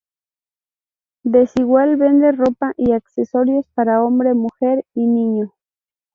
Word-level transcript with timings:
Desigual 1.23 1.95
vende 1.95 2.31
ropa 2.31 2.73
y 2.75 2.91
accesorios 2.91 3.67
para 3.75 4.01
hombre, 4.03 4.33
mujer 4.33 4.83
y 4.95 5.05
niño. 5.05 5.53